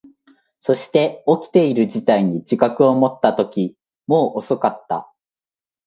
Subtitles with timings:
[0.61, 3.77] そして、起きている事態に自覚を持ったとき、
[4.07, 5.13] もう遅かった。